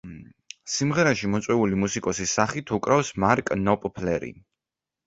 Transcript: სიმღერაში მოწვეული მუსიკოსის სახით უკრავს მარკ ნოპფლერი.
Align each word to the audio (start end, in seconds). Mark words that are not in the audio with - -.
სიმღერაში 0.75 1.29
მოწვეული 1.35 1.79
მუსიკოსის 1.83 2.35
სახით 2.41 2.75
უკრავს 2.79 3.17
მარკ 3.27 3.57
ნოპფლერი. 3.69 4.35